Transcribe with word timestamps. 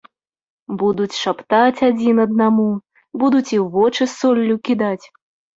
Будуць 0.83 1.17
шаптаць 1.23 1.83
адзін 1.89 2.21
аднаму, 2.25 2.67
будуць 3.25 3.45
і 3.55 3.59
ў 3.61 3.63
вочы 3.77 4.11
соллю 4.17 4.61
кідаць. 4.69 5.03